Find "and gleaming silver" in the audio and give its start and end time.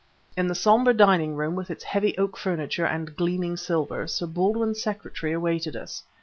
2.87-4.07